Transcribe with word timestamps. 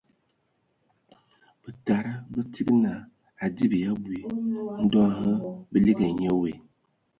Bǝtada 1.61 2.13
bə 2.31 2.41
tsig 2.53 2.69
naa 2.83 3.01
a 3.05 3.07
adzib 3.45 3.71
ya 3.81 3.89
abui. 3.95 4.19
Ndɔ 4.85 5.01
hm 5.19 5.35
bə 5.71 5.77
ligi 5.85 6.03
ai 6.07 6.13
nye 6.19 6.31
we. 6.41 6.51